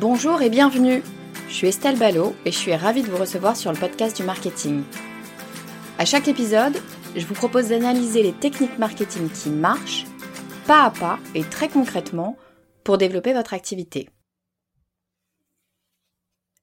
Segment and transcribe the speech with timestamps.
[0.00, 1.02] Bonjour et bienvenue.
[1.48, 4.22] Je suis Estelle Ballot et je suis ravie de vous recevoir sur le podcast du
[4.22, 4.84] marketing.
[5.98, 6.80] À chaque épisode,
[7.16, 10.04] je vous propose d'analyser les techniques marketing qui marchent,
[10.68, 12.36] pas à pas et très concrètement,
[12.84, 14.08] pour développer votre activité.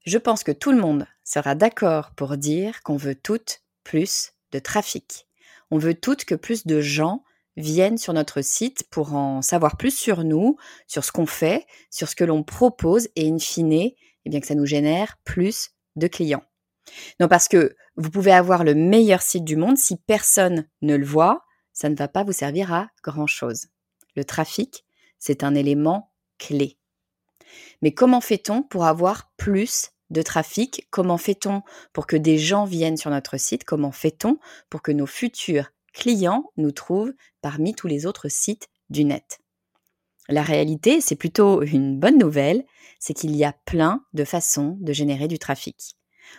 [0.06, 4.59] Je pense que tout le monde sera d'accord pour dire qu'on veut toutes plus de
[4.59, 5.28] trafic.
[5.72, 7.22] On veut toutes que plus de gens
[7.58, 12.09] viennent sur notre site pour en savoir plus sur nous, sur ce qu'on fait, sur
[12.09, 16.08] ce que l'on propose et in fine, eh bien que ça nous génère plus de
[16.08, 16.44] clients.
[17.20, 21.06] Non, parce que vous pouvez avoir le meilleur site du monde, si personne ne le
[21.06, 23.67] voit, ça ne va pas vous servir à grand-chose.
[24.16, 24.86] Le trafic,
[25.19, 26.78] c'est un élément clé.
[27.81, 30.88] Mais comment fait-on pour avoir plus de trafic?
[30.90, 33.64] Comment fait-on pour que des gens viennent sur notre site?
[33.64, 34.38] Comment fait-on
[34.69, 39.40] pour que nos futurs clients nous trouvent parmi tous les autres sites du net.
[40.28, 42.66] La réalité, c'est plutôt une bonne nouvelle,
[43.00, 45.96] c'est qu'il y a plein de façons de générer du trafic.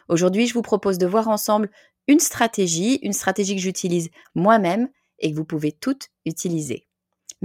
[0.09, 1.71] Aujourd'hui, je vous propose de voir ensemble
[2.09, 4.89] une stratégie, une stratégie que j'utilise moi-même
[5.19, 6.86] et que vous pouvez toutes utiliser.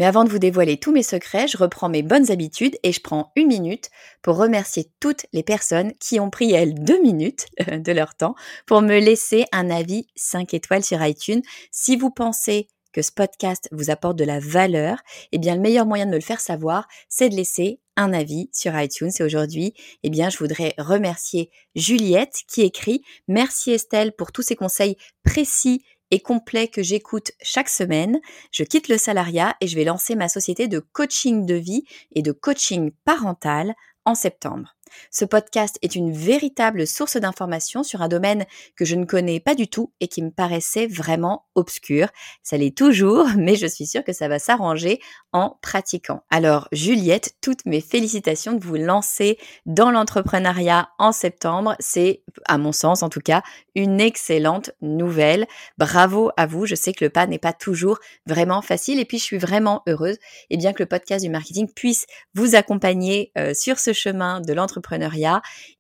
[0.02, 3.02] Mais avant de vous dévoiler tous mes secrets, je reprends mes bonnes habitudes et je
[3.02, 3.92] prends une minute
[4.24, 8.34] pour remercier toutes les personnes qui ont pris, elles, deux minutes de leur temps
[8.66, 11.44] pour me laisser un avis 5 étoiles sur iTunes.
[11.70, 14.98] Si vous pensez que ce podcast vous apporte de la valeur,
[15.34, 18.50] eh bien le meilleur moyen de me le faire savoir, c'est de laisser un avis
[18.54, 19.12] sur iTunes.
[19.20, 24.56] Et aujourd'hui, eh bien, je voudrais remercier Juliette qui écrit Merci Estelle pour tous ces
[24.56, 28.20] conseils précis et complet que j'écoute chaque semaine.
[28.52, 32.22] Je quitte le salariat et je vais lancer ma société de coaching de vie et
[32.22, 33.74] de coaching parental
[34.06, 34.76] en septembre.
[35.10, 39.56] Ce podcast est une véritable source d'information sur un domaine que je ne connais pas
[39.56, 42.08] du tout et qui me paraissait vraiment obscur.
[42.44, 45.00] Ça l'est toujours, mais je suis sûre que ça va s'arranger
[45.34, 46.24] en pratiquant.
[46.30, 51.76] Alors, Juliette, toutes mes félicitations de vous lancer dans l'entrepreneuriat en septembre.
[51.80, 53.42] C'est, à mon sens en tout cas,
[53.76, 55.48] une excellente nouvelle.
[55.78, 56.66] Bravo à vous.
[56.66, 59.84] Je sais que le pas n'est pas toujours vraiment facile et puis je suis vraiment
[59.88, 60.18] heureuse
[60.50, 64.54] et bien que le podcast du marketing puisse vous accompagner euh, sur ce chemin de
[64.54, 64.81] l'entrepreneuriat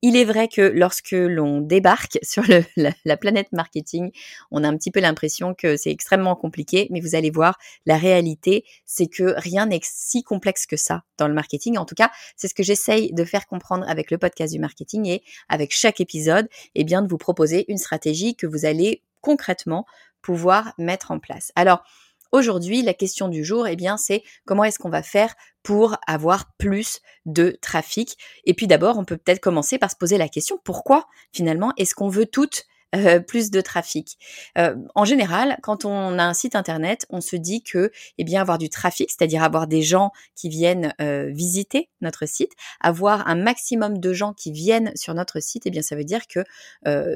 [0.01, 2.44] il est vrai que lorsque l'on débarque sur
[2.78, 4.12] la, planète marketing,
[4.51, 7.97] on a un petit peu l'impression que c'est extrêmement compliqué, mais vous allez voir, la
[7.97, 11.78] réalité, c'est que rien n'est si complexe que ça dans le marketing.
[11.78, 15.07] En tout cas, c'est ce que j'essaye de faire comprendre avec le podcast du marketing
[15.07, 19.85] et avec chaque épisode, eh bien de vous proposer une stratégie que vous allez concrètement
[20.22, 21.51] pouvoir mettre en place.
[21.56, 21.84] Alors,
[22.31, 26.53] Aujourd'hui, la question du jour, eh bien, c'est comment est-ce qu'on va faire pour avoir
[26.57, 28.17] plus de trafic?
[28.45, 31.93] Et puis d'abord, on peut peut-être commencer par se poser la question pourquoi finalement est-ce
[31.93, 32.65] qu'on veut toutes
[32.96, 34.18] euh, plus de trafic.
[34.57, 38.41] Euh, en général, quand on a un site internet, on se dit que, eh bien,
[38.41, 43.35] avoir du trafic, c'est-à-dire avoir des gens qui viennent euh, visiter notre site, avoir un
[43.35, 46.43] maximum de gens qui viennent sur notre site, eh bien, ça veut dire que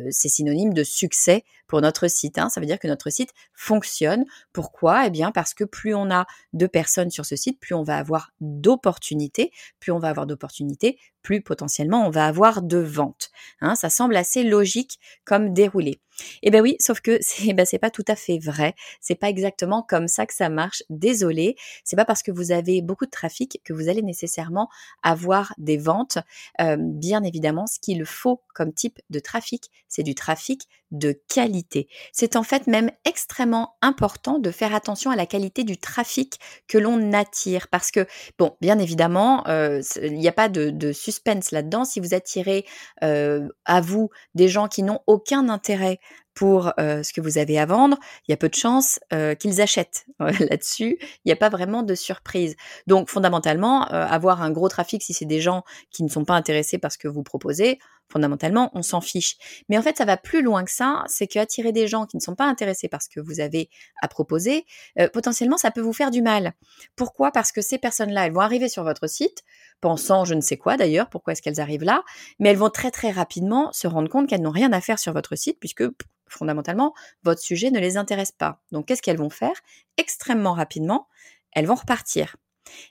[0.10, 2.38] c'est synonyme de succès pour notre site.
[2.38, 2.50] Hein.
[2.50, 4.26] Ça veut dire que notre site fonctionne.
[4.54, 5.08] Pourquoi?
[5.08, 7.98] Eh bien, parce que plus on a de personnes sur ce site, plus on va
[7.98, 9.52] avoir d'opportunités.
[9.80, 13.32] Plus on va avoir d'opportunités, plus potentiellement on va avoir de ventes.
[13.60, 16.00] Hein, ça semble assez logique comme déroulé.
[16.42, 18.76] Eh ben oui, sauf que c'est ben c'est pas tout à fait vrai.
[19.02, 20.84] C'est pas exactement comme ça que ça marche.
[20.90, 24.70] Désolé, c'est pas parce que vous avez beaucoup de trafic que vous allez nécessairement
[25.04, 26.18] avoir des ventes.
[26.62, 31.88] Euh, bien évidemment, ce qu'il faut comme type de trafic, c'est du trafic de qualité.
[32.12, 36.78] C'est en fait même extrêmement important de faire attention à la qualité du trafic que
[36.78, 38.08] l'on attire parce que,
[38.38, 41.84] bon, bien évidemment, euh, il n'y a pas de, suspense là-dedans.
[41.84, 42.66] Si vous attirez
[43.04, 46.00] euh, à vous des gens qui n'ont aucun intérêt
[46.34, 47.98] pour ce que vous avez à vendre,
[48.28, 49.00] il y a peu de chances
[49.40, 50.98] qu'ils achètent là-dessus.
[51.00, 52.56] Il n'y a pas vraiment de surprise.
[52.88, 56.78] Donc fondamentalement, avoir un gros trafic si c'est des gens qui ne sont pas intéressés
[56.78, 57.80] par ce que vous proposez,
[58.10, 59.38] fondamentalement, on s'en fiche.
[59.70, 62.18] Mais en fait, ça va plus loin que ça, c'est que attirer des gens qui
[62.18, 63.70] ne sont pas intéressés par ce que vous avez
[64.02, 64.66] à proposer,
[65.14, 66.54] potentiellement, ça peut vous faire du mal.
[66.98, 67.32] Pourquoi?
[67.32, 69.44] Parce que ces personnes-là, elles vont arriver sur votre site,
[69.82, 72.04] pensant je ne sais quoi d'ailleurs, pourquoi est-ce qu'elles arrivent là,
[72.40, 75.14] mais elles vont très très rapidement se rendre compte qu'elles n'ont rien à faire sur
[75.14, 75.84] votre site, puisque
[76.28, 76.94] fondamentalement,
[77.24, 78.62] votre sujet ne les intéresse pas.
[78.72, 79.56] Donc, qu'est-ce qu'elles vont faire?
[79.98, 81.08] Extrêmement rapidement,
[81.52, 82.36] elles vont repartir.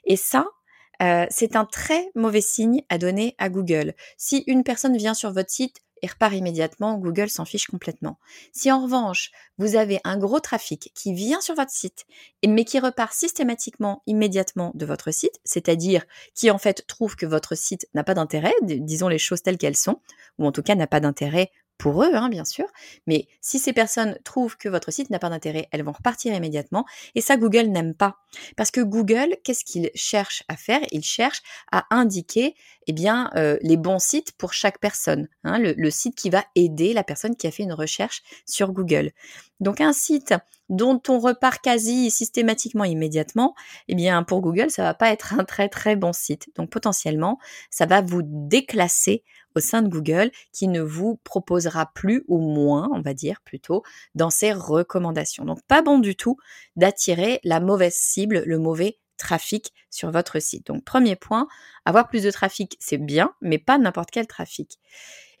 [0.05, 0.47] Et ça,
[1.01, 3.93] euh, c'est un très mauvais signe à donner à Google.
[4.17, 8.19] Si une personne vient sur votre site et repart immédiatement, Google s'en fiche complètement.
[8.51, 12.05] Si en revanche, vous avez un gros trafic qui vient sur votre site,
[12.45, 17.55] mais qui repart systématiquement, immédiatement de votre site, c'est-à-dire qui en fait trouve que votre
[17.55, 19.99] site n'a pas d'intérêt, disons les choses telles qu'elles sont,
[20.37, 22.65] ou en tout cas n'a pas d'intérêt pour eux, hein, bien sûr.
[23.07, 26.85] Mais si ces personnes trouvent que votre site n'a pas d'intérêt, elles vont repartir immédiatement.
[27.15, 28.17] Et ça, Google n'aime pas.
[28.55, 30.81] Parce que Google, qu'est-ce qu'il cherche à faire?
[30.91, 31.41] Il cherche
[31.71, 32.55] à indiquer
[32.87, 35.27] eh bien, euh, les bons sites pour chaque personne.
[35.43, 38.71] Hein, le, le, site qui va aider la personne qui a fait une recherche sur
[38.71, 39.11] Google.
[39.59, 40.33] Donc un site
[40.69, 43.55] dont on repart quasi systématiquement immédiatement,
[43.87, 46.49] eh bien pour Google, ça va pas être un très très bon site.
[46.55, 47.39] Donc potentiellement,
[47.69, 49.23] ça va vous déclasser
[49.55, 53.83] au sein de Google qui ne vous proposera plus ou moins, on va dire plutôt,
[54.13, 55.45] dans ses recommandations.
[55.45, 56.37] Donc pas bon du tout
[56.75, 60.67] d'attirer la mauvaise cible, le mauvais trafic sur votre site.
[60.67, 61.47] Donc premier point,
[61.85, 64.79] avoir plus de trafic, c'est bien, mais pas n'importe quel trafic.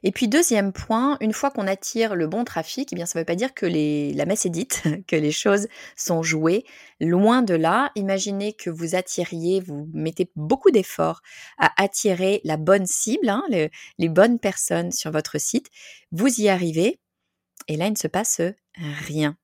[0.07, 3.25] Et puis deuxième point, une fois qu'on attire le bon trafic, eh ça ne veut
[3.25, 6.63] pas dire que la messe est dite, que les choses sont jouées.
[7.01, 11.23] Loin de là, imaginez que vous attiriez, vous mettez beaucoup d'efforts
[11.57, 15.71] à attirer la bonne cible, hein, les bonnes personnes sur votre site.
[16.11, 16.99] Vous y arrivez,
[17.67, 18.41] et là il ne se passe
[18.77, 19.35] rien.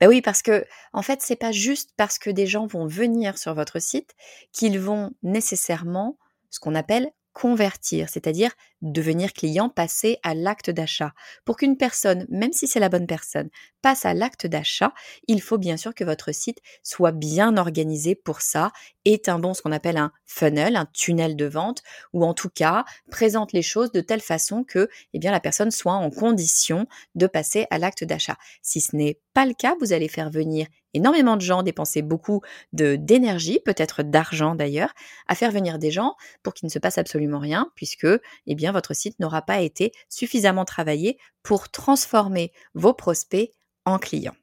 [0.00, 3.38] Ben oui, parce que en fait, c'est pas juste parce que des gens vont venir
[3.38, 4.14] sur votre site
[4.52, 6.18] qu'ils vont nécessairement
[6.50, 11.12] ce qu'on appelle convertir, c'est-à-dire devenir client, passer à l'acte d'achat.
[11.44, 13.50] Pour qu'une personne, même si c'est la bonne personne,
[13.82, 14.94] passe à l'acte d'achat,
[15.26, 18.72] il faut bien sûr que votre site soit bien organisé pour ça,
[19.04, 21.82] est un bon ce qu'on appelle un funnel, un tunnel de vente,
[22.12, 25.94] ou en tout cas présente les choses de telle façon que eh la personne soit
[25.94, 28.36] en condition de passer à l'acte d'achat.
[28.62, 32.40] Si ce n'est pas le cas, vous allez faire venir énormément de gens dépenser beaucoup
[32.72, 34.94] d'énergie, peut-être d'argent d'ailleurs,
[35.28, 38.06] à faire venir des gens pour qu'il ne se passe absolument rien, puisque
[38.46, 43.52] eh votre site n'aura pas été suffisamment travaillé pour transformer vos prospects
[43.84, 44.36] en clients.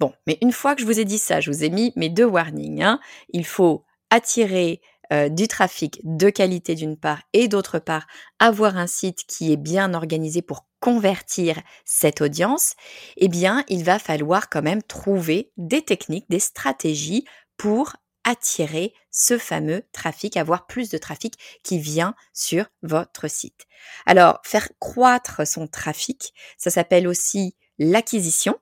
[0.00, 2.08] Bon, mais une fois que je vous ai dit ça, je vous ai mis mes
[2.08, 2.82] deux warnings.
[2.82, 3.00] Hein.
[3.30, 4.80] Il faut attirer
[5.12, 8.06] euh, du trafic de qualité d'une part et d'autre part
[8.38, 12.74] avoir un site qui est bien organisé pour convertir cette audience,
[13.16, 17.24] eh bien, il va falloir quand même trouver des techniques, des stratégies
[17.56, 23.66] pour attirer ce fameux trafic, avoir plus de trafic qui vient sur votre site.
[24.04, 28.58] Alors, faire croître son trafic, ça s'appelle aussi l'acquisition.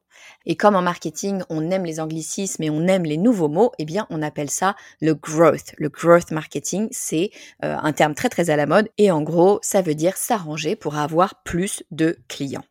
[0.47, 3.85] Et comme en marketing, on aime les anglicismes et on aime les nouveaux mots, eh
[3.85, 5.75] bien, on appelle ça le growth.
[5.79, 7.31] Le growth marketing, c'est
[7.65, 10.77] euh, un terme très très à la mode et en gros, ça veut dire s'arranger
[10.77, 12.65] pour avoir plus de clients.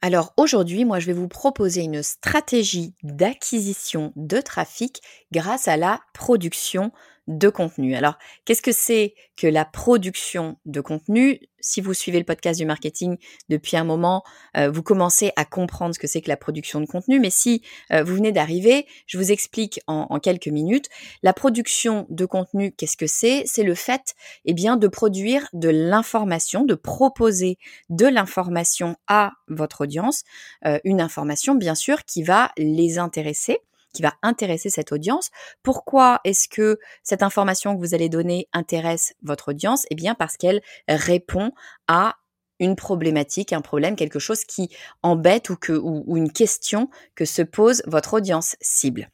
[0.00, 6.00] Alors aujourd'hui, moi, je vais vous proposer une stratégie d'acquisition de trafic grâce à la
[6.14, 6.92] production
[7.28, 7.94] de contenu.
[7.94, 11.40] Alors, qu'est-ce que c'est que la production de contenu?
[11.60, 13.18] Si vous suivez le podcast du marketing
[13.50, 14.24] depuis un moment,
[14.56, 17.20] euh, vous commencez à comprendre ce que c'est que la production de contenu.
[17.20, 20.88] Mais si euh, vous venez d'arriver, je vous explique en, quelques minutes.
[21.22, 23.42] La production de contenu, qu'est-ce que c'est?
[23.44, 24.14] C'est le fait,
[24.46, 27.58] eh bien, de produire de l'information, de proposer
[27.90, 30.24] de l'information à votre audience,
[30.64, 33.58] euh, une information bien sûr qui va les intéresser
[33.92, 35.30] qui va intéresser cette audience.
[35.62, 39.86] Pourquoi est-ce que cette information que vous allez donner intéresse votre audience?
[39.90, 41.52] Eh bien parce qu'elle répond
[41.86, 42.16] à
[42.60, 44.70] une problématique, un problème, quelque chose qui
[45.02, 49.10] embête ou, que, une question que se pose votre audience cible.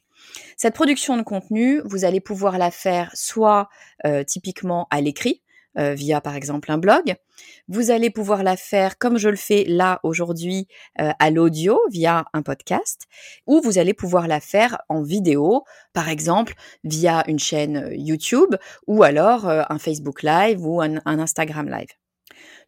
[0.57, 3.69] Cette production de contenu, vous allez pouvoir la faire soit
[4.05, 5.43] euh, typiquement à l'écrit,
[5.77, 7.15] euh, via par exemple un blog.
[7.67, 10.67] Vous allez pouvoir la faire comme je le fais là aujourd'hui
[11.01, 13.03] euh, à l'audio via un podcast,
[13.47, 15.63] ou vous allez pouvoir la faire en vidéo,
[15.93, 16.53] par exemple
[16.83, 18.55] via une chaîne YouTube,
[18.87, 22.04] ou alors un Facebook Live ou un Instagram Live.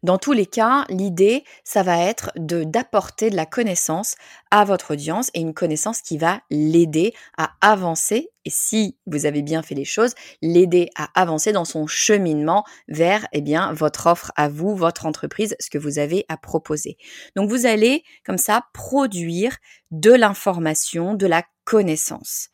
[0.02, 4.14] Dans tous les cas, l'idée, ça va être de d'apporter de la connaissance
[4.50, 9.42] à votre audience et une connaissance qui va l'aider à avancer et si vous avez
[9.42, 14.32] bien fait les choses, l'aider à avancer dans son cheminement vers eh bien votre offre
[14.36, 16.96] à vous, votre entreprise, ce que vous avez à proposer.
[17.36, 19.58] Donc vous allez comme ça produire
[19.90, 22.48] de l'information, de la connaissance.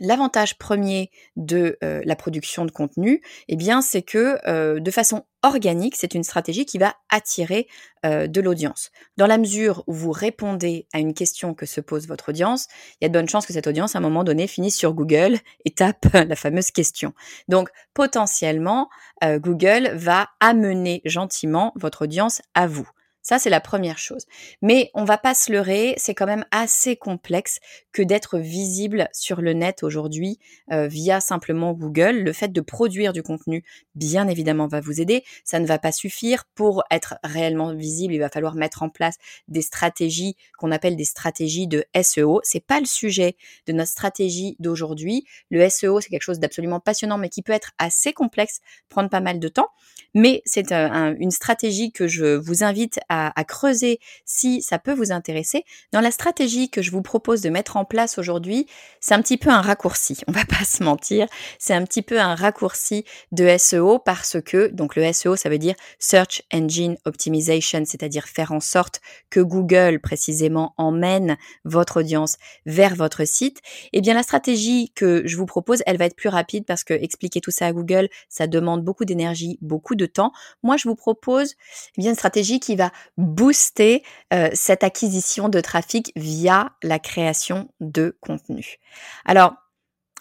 [0.00, 5.94] L'avantage premier de euh, la production de contenu, eh c'est que euh, de façon organique,
[5.96, 7.68] c'est une stratégie qui va attirer
[8.04, 8.90] euh, de l'audience.
[9.16, 12.66] Dans la mesure où vous répondez à une question que se pose votre audience,
[13.00, 14.94] il y a de bonnes chances que cette audience, à un moment donné, finisse sur
[14.94, 17.14] Google et tape la fameuse question.
[17.48, 18.88] Donc, potentiellement,
[19.22, 22.88] Google va amener gentiment votre audience à vous.
[23.24, 24.26] Ça, c'est la première chose.
[24.60, 27.58] Mais on va pas se leurrer, c'est quand même assez complexe
[27.90, 30.38] que d'être visible sur le net aujourd'hui
[30.70, 32.18] euh, via simplement Google.
[32.18, 33.64] Le fait de produire du contenu,
[33.94, 35.24] bien évidemment, va vous aider.
[35.42, 36.44] Ça ne va pas suffire.
[36.54, 39.16] Pour être réellement visible, il va falloir mettre en place
[39.48, 42.42] des stratégies qu'on appelle des stratégies de SEO.
[42.44, 45.24] C'est pas le sujet de notre stratégie d'aujourd'hui.
[45.50, 49.20] Le SEO, c'est quelque chose d'absolument passionnant, mais qui peut être assez complexe, prendre pas
[49.20, 49.68] mal de temps.
[50.12, 54.92] Mais c'est euh, une stratégie que je vous invite à à, creuser si ça peut
[54.92, 55.64] vous intéresser.
[55.92, 58.66] Dans la stratégie que je vous propose de mettre en place aujourd'hui,
[59.00, 61.26] c'est un petit peu un raccourci, on va pas se mentir,
[61.58, 65.58] c'est un petit peu un raccourci de SEO parce que, donc le SEO, ça veut
[65.58, 72.94] dire Search Engine Optimization, c'est-à-dire faire en sorte que Google précisément emmène votre audience vers
[72.94, 73.60] votre site.
[73.92, 76.94] Eh bien la stratégie que je vous propose, elle va être plus rapide parce que
[76.94, 80.32] expliquer tout ça à Google, ça demande beaucoup d'énergie, beaucoup de temps.
[80.62, 81.54] Moi, je vous propose
[81.96, 87.68] eh bien une stratégie qui va booster euh, cette acquisition de trafic via la création
[87.80, 88.76] de contenu.
[89.24, 89.54] Alors,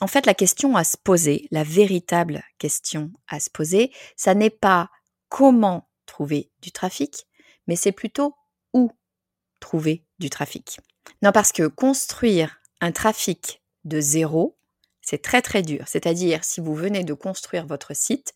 [0.02, 4.50] en fait, la question à se poser, la véritable question à se poser, ça n'est
[4.50, 4.90] pas
[5.30, 7.26] comment trouver du trafic,
[7.68, 8.36] mais c'est plutôt
[8.74, 8.92] où
[9.60, 10.80] trouver du trafic.
[11.22, 14.58] Non, parce que construire un trafic de zéro,
[15.04, 15.84] c'est très très dur.
[15.86, 18.34] C'est-à-dire, si vous venez de construire votre site,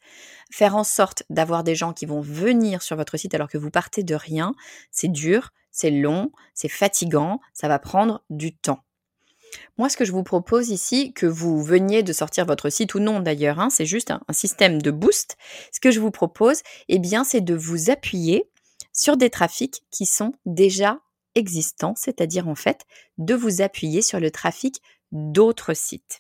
[0.51, 3.71] faire en sorte d'avoir des gens qui vont venir sur votre site alors que vous
[3.71, 4.53] partez de rien,
[4.91, 8.83] c'est dur, c'est long, c'est fatigant, ça va prendre du temps.
[9.77, 12.99] Moi, ce que je vous propose ici, que vous veniez de sortir votre site ou
[12.99, 15.37] non d'ailleurs, hein, c'est juste un, système de boost.
[15.71, 18.49] Ce que je vous propose, eh c'est de vous appuyer
[18.91, 20.99] sur des trafics qui sont déjà
[21.35, 22.85] existants, c'est-à-dire en fait
[23.17, 24.81] de vous appuyer sur le trafic
[25.11, 26.19] d'autres sites.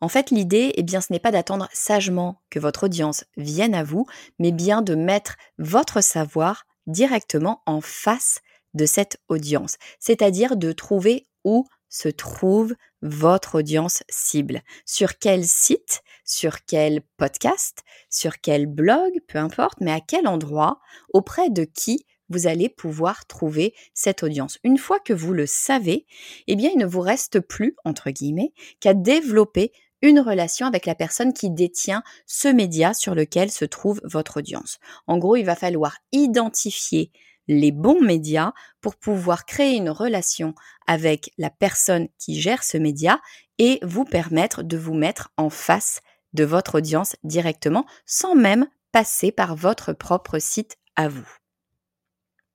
[0.00, 3.82] En fait, l'idée, eh bien, ce n'est pas d'attendre sagement que votre audience vienne à
[3.82, 4.06] vous,
[4.38, 8.40] mais bien de mettre votre savoir directement en face
[8.74, 16.02] de cette audience, c'est-à-dire de trouver où se trouve votre audience cible, sur quel site,
[16.24, 20.80] sur quel podcast, sur quel blog, peu importe, mais à quel endroit,
[21.12, 24.58] auprès de qui vous allez pouvoir trouver cette audience.
[24.62, 26.06] Une fois que vous le savez,
[26.46, 30.94] eh bien, il ne vous reste plus, entre guillemets, qu'à développer une relation avec la
[30.94, 34.78] personne qui détient ce média sur lequel se trouve votre audience.
[35.06, 37.10] En gros, il va falloir identifier
[37.48, 40.54] les bons médias pour pouvoir créer une relation
[40.86, 43.20] avec la personne qui gère ce média
[43.58, 46.00] et vous permettre de vous mettre en face
[46.34, 51.28] de votre audience directement sans même passer par votre propre site à vous.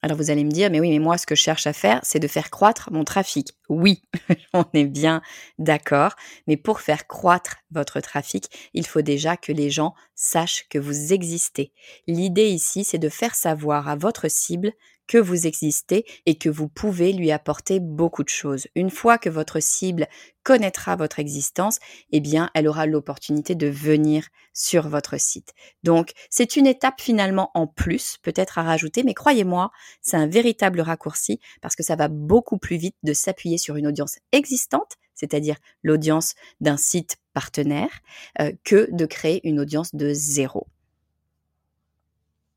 [0.03, 2.01] Alors vous allez me dire, mais oui, mais moi, ce que je cherche à faire,
[2.03, 3.53] c'est de faire croître mon trafic.
[3.69, 4.03] Oui,
[4.53, 5.21] on est bien
[5.59, 10.77] d'accord, mais pour faire croître votre trafic, il faut déjà que les gens sachent que
[10.77, 11.71] vous existez.
[12.05, 14.73] L'idée ici, c'est de faire savoir à votre cible
[15.07, 18.67] que vous existez et que vous pouvez lui apporter beaucoup de choses.
[18.75, 20.07] Une fois que votre cible
[20.43, 21.79] connaîtra votre existence,
[22.11, 25.53] eh bien, elle aura l'opportunité de venir sur votre site.
[25.83, 30.81] Donc, c'est une étape finalement en plus, peut-être à rajouter, mais croyez-moi, c'est un véritable
[30.81, 35.57] raccourci parce que ça va beaucoup plus vite de s'appuyer sur une audience existante, c'est-à-dire
[35.81, 38.01] l'audience d'un site partenaire,
[38.39, 40.67] euh, que de créer une audience de zéro.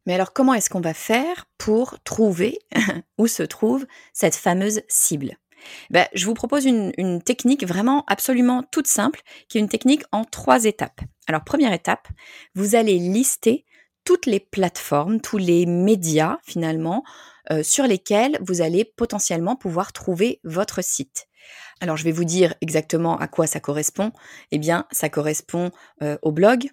[0.07, 2.61] Mais alors comment est-ce qu'on va faire pour trouver
[3.19, 5.37] où se trouve cette fameuse cible?
[5.91, 10.25] Ben, Je vous propose une, technique vraiment absolument toute simple, qui est une technique en
[10.25, 11.01] trois étapes.
[11.27, 12.09] Alors première étape,
[12.55, 13.65] vous allez lister
[14.05, 17.03] toutes les plateformes, tous les médias finalement,
[17.51, 21.27] euh, sur lesquels vous allez potentiellement pouvoir trouver votre site.
[21.81, 24.13] Alors je vais vous dire exactement à quoi ça correspond.
[24.53, 25.71] Eh bien, ça correspond
[26.03, 26.71] euh, au blog,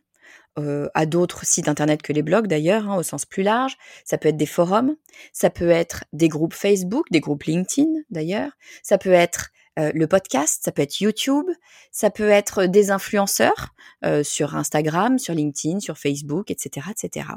[0.60, 3.76] euh, à d'autres sites internet que les blogs d'ailleurs, hein, au sens plus large.
[4.06, 4.96] Ça peut être des forums,
[5.32, 8.52] ça peut être des groupes Facebook, des groupes LinkedIn d'ailleurs,
[8.84, 11.48] ça peut être euh, le podcast, ça peut être YouTube,
[11.92, 13.74] ça peut être des influenceurs
[14.06, 17.30] euh, sur Instagram, sur LinkedIn, sur Facebook, etc., etc.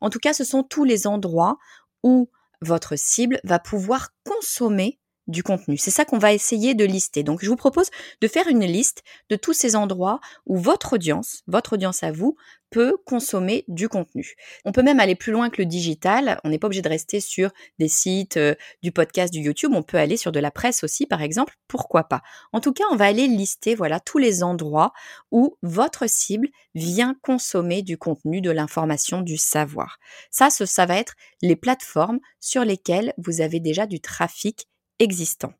[0.00, 1.58] En tout cas, ce sont tous les endroits
[2.04, 2.30] où
[2.62, 4.99] votre cible va pouvoir consommer
[5.30, 5.76] du contenu.
[5.76, 7.22] C'est ça qu'on va essayer de lister.
[7.22, 11.42] Donc, je vous propose de faire une liste de tous ces endroits où votre audience,
[11.46, 12.36] votre audience à vous,
[12.70, 14.34] peut consommer du contenu.
[14.64, 16.40] On peut même aller plus loin que le digital.
[16.44, 19.72] On n'est pas obligé de rester sur des sites, euh, du podcast, du YouTube.
[19.74, 21.54] On peut aller sur de la presse aussi, par exemple.
[21.68, 22.22] Pourquoi pas?
[22.52, 24.92] En tout cas, on va aller lister, voilà, tous les endroits
[25.30, 29.98] où votre cible vient consommer du contenu, de l'information, du savoir.
[30.30, 34.68] Ça, ça va être les plateformes sur lesquelles vous avez déjà du trafic
[35.00, 35.52] existant.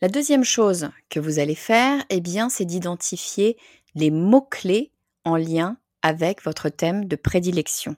[0.00, 3.58] La deuxième chose que vous allez faire, eh bien, c'est d'identifier
[3.94, 4.92] les mots-clés
[5.24, 7.96] en lien avec votre thème de prédilection.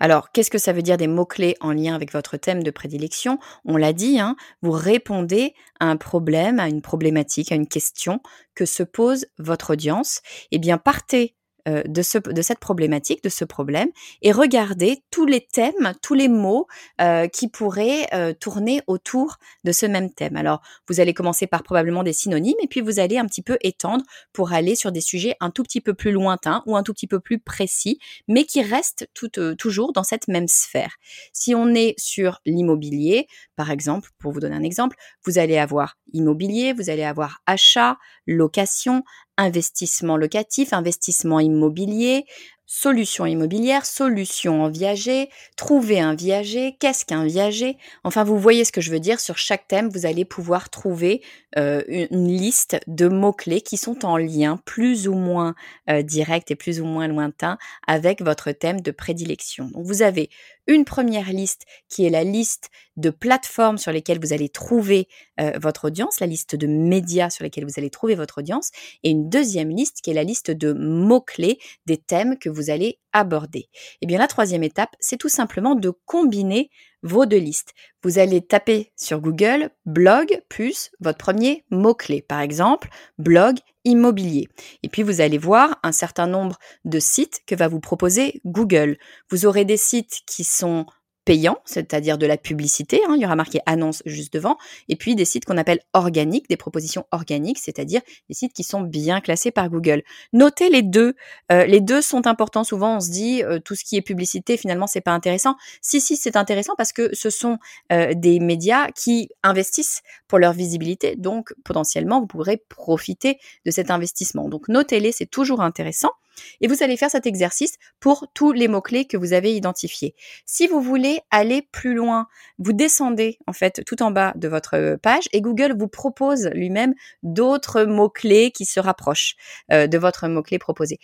[0.00, 3.38] Alors, qu'est-ce que ça veut dire des mots-clés en lien avec votre thème de prédilection?
[3.64, 8.20] On l'a dit, hein, vous répondez à un problème, à une problématique, à une question
[8.54, 10.20] que se pose votre audience.
[10.50, 13.88] Eh bien, partez euh, de, ce, de cette problématique, de ce problème,
[14.22, 16.66] et regardez tous les thèmes, tous les mots
[17.00, 20.36] euh, qui pourraient euh, tourner autour de ce même thème.
[20.36, 23.58] Alors, vous allez commencer par probablement des synonymes, et puis vous allez un petit peu
[23.62, 26.92] étendre pour aller sur des sujets un tout petit peu plus lointains ou un tout
[26.92, 30.96] petit peu plus précis, mais qui restent tout, toujours dans cette même sphère.
[31.32, 35.96] Si on est sur l'immobilier, par exemple, pour vous donner un exemple, vous allez avoir
[36.12, 37.96] immobilier, vous allez avoir achat,
[38.26, 39.02] location,
[39.38, 42.24] investissement locatif, investissement immobilier,
[42.66, 47.78] solution immobilière, solution en viager, trouver un viager, qu'est-ce qu'un viager?
[48.04, 49.20] Enfin, vous voyez ce que je veux dire.
[49.20, 51.22] Sur chaque thème, vous allez pouvoir trouver
[51.56, 55.54] euh, une liste de mots-clés qui sont en lien plus ou moins
[55.88, 57.56] euh, direct et plus ou moins lointain
[57.86, 59.66] avec votre thème de prédilection.
[59.66, 60.28] Donc, vous avez
[60.66, 65.06] une première liste qui est la liste de plateformes sur lesquelles vous allez trouver
[65.40, 68.70] euh, votre audience, la liste de médias sur lesquels vous allez trouver votre audience,
[69.02, 72.98] et une deuxième liste qui est la liste de mots-clés des thèmes que vous allez
[73.12, 73.60] aborder.
[73.60, 73.68] Et
[74.02, 76.70] eh bien la troisième étape, c'est tout simplement de combiner
[77.02, 77.72] vos deux listes.
[78.02, 84.48] Vous allez taper sur Google blog plus votre premier mot-clé, par exemple blog immobilier.
[84.82, 88.98] Et puis vous allez voir un certain nombre de sites que va vous proposer Google.
[89.30, 90.86] Vous aurez des sites qui sont
[91.26, 94.56] payants, c'est-à-dire de la publicité, hein, il y aura marqué annonce juste devant,
[94.88, 98.80] et puis des sites qu'on appelle organiques, des propositions organiques, c'est-à-dire des sites qui sont
[98.80, 100.02] bien classés par Google.
[100.32, 101.14] Notez les deux,
[101.50, 102.62] euh, les deux sont importants.
[102.62, 105.56] Souvent, on se dit euh, tout ce qui est publicité, finalement, c'est pas intéressant.
[105.82, 107.58] Si, si, c'est intéressant parce que ce sont
[107.92, 113.90] euh, des médias qui investissent pour leur visibilité, donc potentiellement, vous pourrez profiter de cet
[113.90, 114.48] investissement.
[114.48, 116.12] Donc, notez-les, c'est toujours intéressant.
[116.60, 120.14] Et vous allez faire cet exercice pour tous les mots-clés que vous avez identifiés.
[120.44, 122.26] Si vous voulez aller plus loin,
[122.58, 126.94] vous descendez en fait tout en bas de votre page et Google vous propose lui-même
[127.22, 129.36] d'autres mots-clés qui se rapprochent
[129.72, 130.98] euh, de votre mot-clé proposé.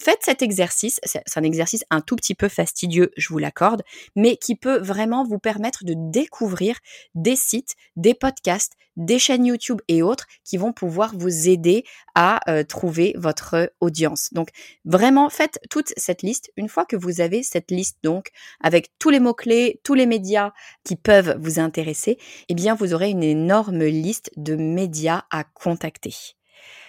[0.00, 3.82] Faites cet exercice, c'est un exercice un tout petit peu fastidieux, je vous l'accorde,
[4.14, 6.76] mais qui peut vraiment vous permettre de découvrir
[7.16, 11.84] des sites, des podcasts, des chaînes YouTube et autres qui vont pouvoir vous aider
[12.14, 14.32] à euh, trouver votre audience.
[14.32, 14.50] Donc
[14.84, 16.52] vraiment, faites toute cette liste.
[16.56, 18.30] Une fois que vous avez cette liste, donc
[18.60, 20.52] avec tous les mots-clés, tous les médias
[20.84, 26.37] qui peuvent vous intéresser, eh bien vous aurez une énorme liste de médias à contacter.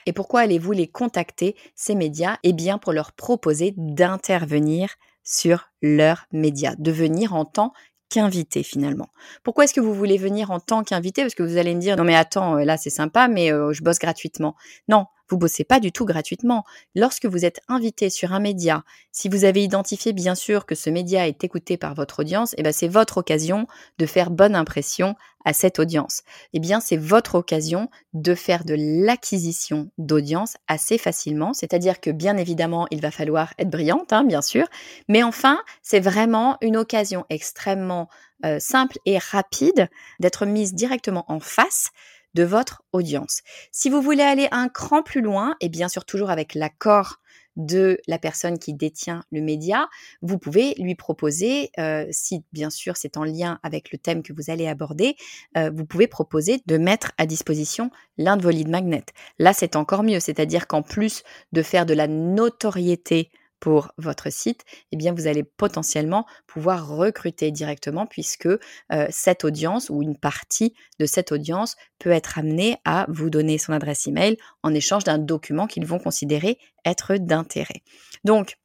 [0.05, 2.37] Et pourquoi allez-vous les contacter, ces médias?
[2.43, 7.73] Eh bien, pour leur proposer d'intervenir sur leurs médias, de venir en tant
[8.09, 9.09] qu'invité finalement.
[9.43, 11.95] Pourquoi est-ce que vous voulez venir en tant qu'invité Parce que vous allez me dire,
[11.95, 14.55] non mais attends, euh, là c'est sympa, mais euh, je bosse gratuitement.
[14.87, 16.63] Non, vous bossez pas du tout gratuitement.
[16.95, 20.89] Lorsque vous êtes invité sur un média, si vous avez identifié bien sûr que ce
[20.89, 25.15] média est écouté par votre audience, eh ben c'est votre occasion de faire bonne impression
[25.45, 26.23] à cette audience.
[26.53, 31.53] Eh bien, c'est votre occasion de faire de l'acquisition d'audience assez facilement.
[31.53, 34.67] C'est-à-dire que bien évidemment, il va falloir être brillante, hein, bien sûr.
[35.07, 38.09] Mais enfin, c'est vraiment une occasion extrêmement
[38.45, 39.89] euh, simple et rapide
[40.19, 41.91] d'être mise directement en face
[42.33, 43.41] de votre audience.
[43.71, 47.19] Si vous voulez aller un cran plus loin, et bien sûr toujours avec l'accord
[47.55, 49.89] de la personne qui détient le média,
[50.21, 54.31] vous pouvez lui proposer, euh, si bien sûr c'est en lien avec le thème que
[54.33, 55.15] vous allez aborder,
[55.57, 59.05] euh, vous pouvez proposer de mettre à disposition l'un de vos lead magnets.
[59.39, 64.63] Là, c'est encore mieux, c'est-à-dire qu'en plus de faire de la notoriété pour votre site,
[64.91, 70.73] eh bien vous allez potentiellement pouvoir recruter directement puisque euh, cette audience ou une partie
[70.99, 75.17] de cette audience peut être amenée à vous donner son adresse email en échange d'un
[75.17, 77.81] document qu'ils vont considérer être d'intérêt.
[78.23, 78.57] Donc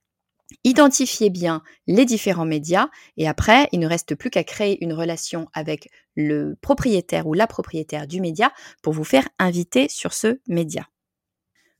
[0.62, 5.48] Identifiez bien les différents médias et après, il ne reste plus qu'à créer une relation
[5.52, 8.52] avec le propriétaire ou la propriétaire du média
[8.82, 10.86] pour vous faire inviter sur ce média.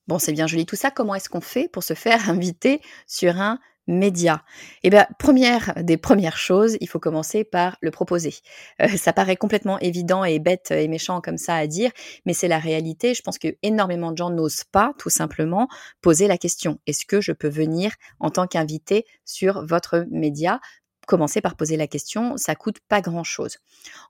[0.07, 0.91] Bon, c'est bien joli tout ça.
[0.91, 4.43] Comment est-ce qu'on fait pour se faire inviter sur un média?
[4.83, 8.35] Eh bien, première des premières choses, il faut commencer par le proposer.
[8.83, 11.91] Euh, ça paraît complètement évident et bête et méchant comme ça à dire,
[12.27, 13.15] mais c'est la réalité.
[13.15, 15.69] Je pense que énormément de gens n'osent pas, tout simplement,
[16.03, 20.61] poser la question est-ce que je peux venir en tant qu'invité sur votre média?
[21.07, 23.59] Commencer par poser la question, ça coûte pas grand-chose.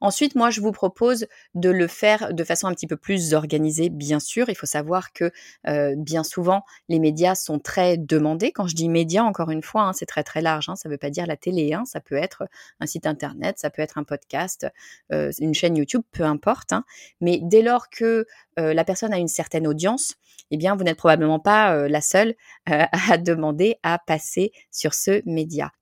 [0.01, 3.89] Ensuite, moi, je vous propose de le faire de façon un petit peu plus organisée,
[3.91, 4.49] bien sûr.
[4.49, 5.31] Il faut savoir que
[5.97, 8.53] bien souvent, les médias sont très demandés.
[8.53, 10.69] Quand je dis médias, encore une fois, hein, c'est très très large.
[10.69, 10.77] Hein.
[10.77, 11.85] ça ne veut pas dire la télé, hein.
[11.85, 12.45] ça peut être
[12.81, 14.67] un site internet, ça peut être un podcast,
[15.11, 16.73] une chaîne YouTube, peu importe.
[17.21, 18.27] Mais dès lors que
[18.57, 20.15] la personne a une certaine audience,
[20.51, 22.35] eh bien, vous n'êtes probablement pas la seule
[22.67, 25.73] à demander à passer sur ce média.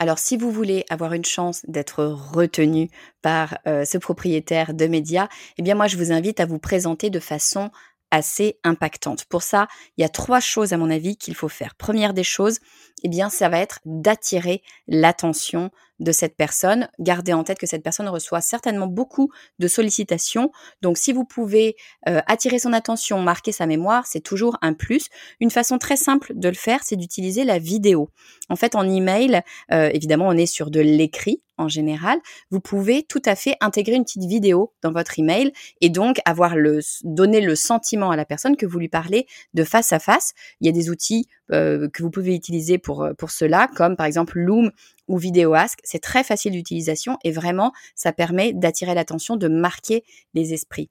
[0.00, 2.88] Alors si vous voulez avoir une chance d'être retenu
[3.20, 7.10] par euh, ce propriétaire de médias, eh bien moi je vous invite à vous présenter
[7.10, 7.70] de façon
[8.10, 9.26] assez impactante.
[9.26, 11.74] Pour ça, il y a trois choses à mon avis qu'il faut faire.
[11.74, 12.60] Première des choses,
[13.02, 16.88] eh bien ça va être d'attirer l'attention de cette personne.
[16.98, 20.50] Gardez en tête que cette personne reçoit certainement beaucoup de sollicitations.
[20.82, 21.76] Donc si vous pouvez
[22.08, 25.08] euh, attirer son attention, marquer sa mémoire, c'est toujours un plus.
[25.40, 28.10] Une façon très simple de le faire, c'est d'utiliser la vidéo.
[28.48, 32.18] En fait, en email, euh, évidemment, on est sur de l'écrit en général,
[32.50, 36.56] vous pouvez tout à fait intégrer une petite vidéo dans votre email et donc avoir
[36.56, 40.32] le donner le sentiment à la personne que vous lui parlez de face à face.
[40.60, 44.06] Il y a des outils euh, que vous pouvez utiliser pour pour cela, comme par
[44.06, 44.70] exemple Loom
[45.10, 45.80] ou VideoAsk.
[45.82, 50.88] C'est très facile d'utilisation et vraiment, ça permet d'attirer l'attention, de marquer les esprits.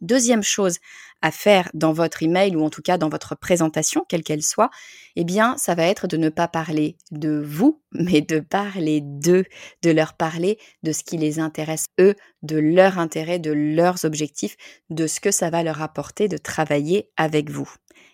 [0.00, 0.78] Deuxième chose
[1.22, 4.70] à faire dans votre email ou en tout cas dans votre présentation, quelle qu'elle soit,
[5.16, 9.44] eh bien, ça va être de ne pas parler de vous, mais de parler d'eux,
[9.82, 14.56] de leur parler de ce qui les intéresse eux, de leur intérêt, de leurs objectifs,
[14.88, 17.70] de ce que ça va leur apporter de travailler avec vous.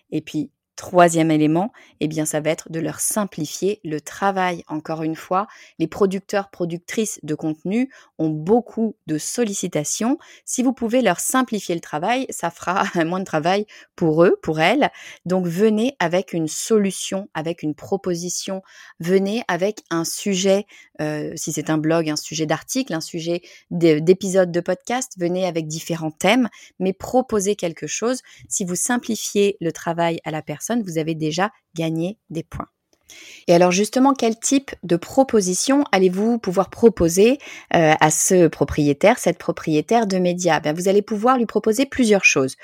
[0.09, 4.65] Et puis, Troisième élément, eh bien, ça va être de leur simplifier le travail.
[4.67, 5.47] Encore une fois,
[5.79, 10.17] les producteurs, productrices de contenu ont beaucoup de sollicitations.
[10.43, 14.59] Si vous pouvez leur simplifier le travail, ça fera moins de travail pour eux, pour
[14.59, 14.89] elles.
[15.25, 18.61] Donc, venez avec une solution, avec une proposition.
[18.99, 20.65] Venez avec un sujet,
[20.99, 25.13] euh, si c'est un blog, un sujet d'article, un sujet d'épisode de podcast.
[25.17, 28.21] Venez avec différents thèmes, mais proposez quelque chose.
[28.49, 32.67] Si vous simplifiez le travail à la personne, vous avez déjà gagné des points.
[33.47, 37.37] Et alors justement, quel type de proposition allez-vous pouvoir proposer
[37.75, 40.59] euh, à ce propriétaire, cette propriétaire de médias?
[40.59, 42.55] Ben, Vous allez pouvoir lui proposer plusieurs choses.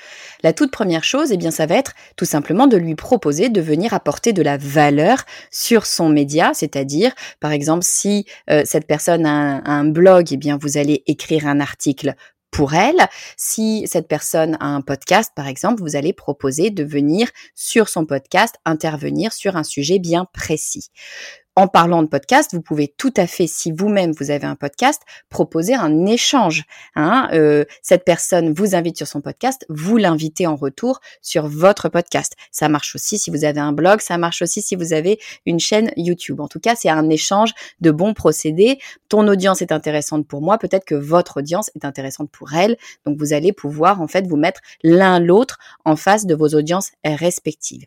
[0.42, 3.60] La toute première chose, eh bien, ça va être tout simplement de lui proposer de
[3.60, 9.26] venir apporter de la valeur sur son média, c'est-à-dire, par exemple, si euh, cette personne
[9.26, 12.16] a un, un blog, eh bien, vous allez écrire un article
[12.52, 13.08] pour elle.
[13.36, 18.06] Si cette personne a un podcast, par exemple, vous allez proposer de venir sur son
[18.06, 20.90] podcast intervenir sur un sujet bien précis
[21.54, 25.02] en parlant de podcast, vous pouvez tout à fait, si vous-même vous avez un podcast,
[25.28, 26.64] proposer un échange.
[26.96, 27.28] Hein.
[27.32, 32.36] Euh, cette personne vous invite sur son podcast, vous l'invitez en retour sur votre podcast.
[32.50, 35.60] Ça marche aussi si vous avez un blog, ça marche aussi si vous avez une
[35.60, 36.40] chaîne YouTube.
[36.40, 38.78] En tout cas, c'est un échange de bons procédés.
[39.10, 42.78] Ton audience est intéressante pour moi, peut-être que votre audience est intéressante pour elle.
[43.04, 46.92] Donc vous allez pouvoir en fait vous mettre l'un l'autre en face de vos audiences
[47.04, 47.84] respectives.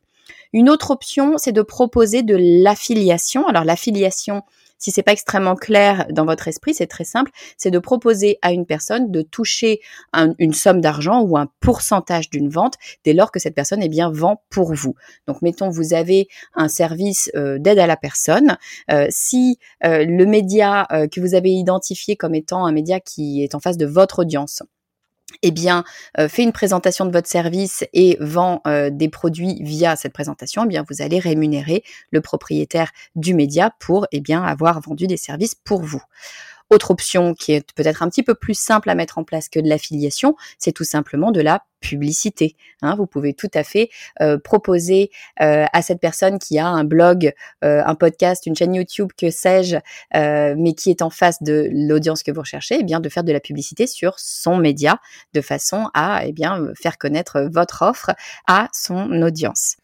[0.54, 3.48] Une autre option, c'est de proposer de l'affiliation.
[3.48, 4.44] Alors l'affiliation,
[4.78, 8.52] si c'est pas extrêmement clair dans votre esprit, c'est très simple, c'est de proposer à
[8.52, 9.80] une personne de toucher
[10.38, 14.12] une somme d'argent ou un pourcentage d'une vente dès lors que cette personne est bien
[14.12, 14.96] vend pour vous.
[15.28, 18.58] Donc mettons vous avez un service euh, d'aide à la personne,
[18.92, 23.56] euh, si euh, le média que vous avez identifié comme étant un média qui est
[23.56, 24.62] en face de votre audience
[25.42, 25.84] eh bien,
[26.20, 30.64] euh, fait une présentation de votre service et vend euh, des produits via cette présentation,
[30.66, 35.18] eh bien, vous allez rémunérer le propriétaire du média pour, eh bien, avoir vendu des
[35.18, 36.02] services pour vous.
[36.72, 39.60] Autre option qui est peut-être un petit peu plus simple à mettre en place que
[39.60, 42.56] de l'affiliation, c'est tout simplement de la publicité.
[42.82, 42.96] Hein.
[42.96, 43.90] vous pouvez tout à fait
[44.22, 48.74] euh, proposer euh, à cette personne qui a un blog, euh, un podcast, une chaîne
[48.74, 49.78] YouTube, que sais-je,
[50.14, 53.32] mais qui est en face de l'audience que vous recherchez, eh bien de faire de
[53.32, 55.00] la publicité sur son média
[55.34, 58.12] de façon à eh bien faire connaître votre offre
[58.48, 59.78] à son audience.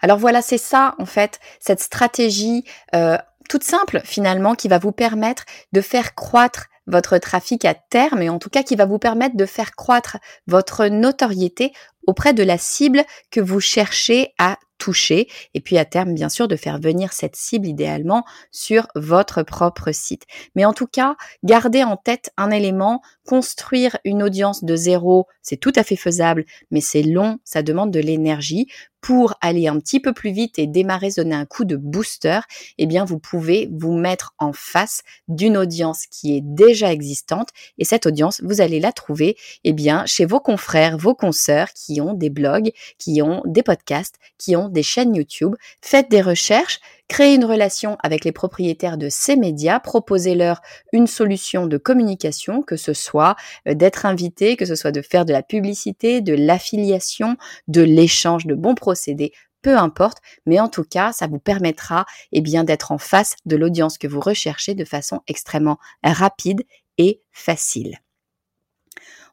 [0.00, 2.64] Alors voilà, c'est ça en fait, cette stratégie
[3.48, 8.28] toute simple finalement qui va vous permettre de faire croître votre trafic à terme et
[8.28, 11.72] en tout cas qui va vous permettre de faire croître votre notoriété
[12.06, 16.48] auprès de la cible que vous cherchez à toucher et puis à terme bien sûr
[16.48, 20.24] de faire venir cette cible idéalement sur votre propre site.
[20.56, 25.58] Mais en tout cas, gardez en tête un élément, construire une audience de zéro, c'est
[25.58, 28.66] tout à fait faisable, mais c'est long, ça demande de l'énergie
[29.02, 32.40] pour aller un petit peu plus vite et démarrer, donner un coup de booster,
[32.78, 37.84] eh bien, vous pouvez vous mettre en face d'une audience qui est déjà existante et
[37.84, 42.14] cette audience, vous allez la trouver, eh bien, chez vos confrères, vos consoeurs qui ont
[42.14, 45.56] des blogs, qui ont des podcasts, qui ont des chaînes YouTube.
[45.82, 46.80] Faites des recherches,
[47.12, 50.62] créez une relation avec les propriétaires de ces médias, proposez-leur
[50.94, 53.36] une solution de communication, que ce soit
[53.68, 57.36] euh, d'être invité, que ce soit de faire de la publicité, de l'affiliation,
[57.68, 62.40] de l'échange de bons procédés, peu importe, mais en tout cas, ça vous permettra eh
[62.40, 66.62] bien d'être en face de l'audience que vous recherchez de façon extrêmement rapide
[66.96, 68.01] et facile.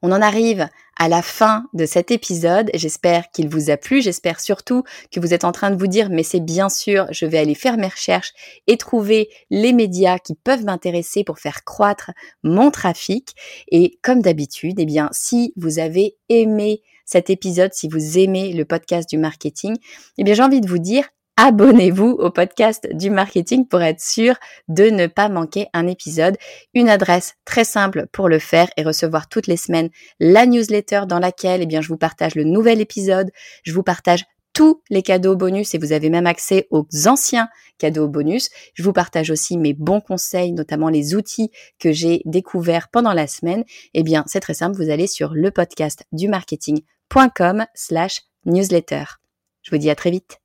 [0.01, 2.69] On en arrive à la fin de cet épisode.
[2.73, 4.01] J'espère qu'il vous a plu.
[4.01, 7.25] J'espère surtout que vous êtes en train de vous dire, mais c'est bien sûr, je
[7.25, 8.33] vais aller faire mes recherches
[8.67, 12.11] et trouver les médias qui peuvent m'intéresser pour faire croître
[12.43, 13.35] mon trafic.
[13.69, 18.65] Et comme d'habitude, eh bien, si vous avez aimé cet épisode, si vous aimez le
[18.65, 19.75] podcast du marketing,
[20.17, 21.09] eh bien, j'ai envie de vous dire,
[21.39, 24.35] abonnez-vous au podcast du marketing pour être sûr
[24.67, 26.35] de ne pas manquer un épisode.
[26.73, 31.19] Une adresse très simple pour le faire et recevoir toutes les semaines la newsletter dans
[31.19, 33.31] laquelle eh bien, je vous partage le nouvel épisode,
[33.63, 37.47] je vous partage tous les cadeaux bonus et vous avez même accès aux anciens
[37.77, 38.49] cadeaux bonus.
[38.73, 43.27] Je vous partage aussi mes bons conseils, notamment les outils que j'ai découverts pendant la
[43.27, 43.63] semaine.
[43.93, 49.05] Eh bien, c'est très simple, vous allez sur le podcast du marketing.com slash newsletter.
[49.61, 50.41] Je vous dis à très vite.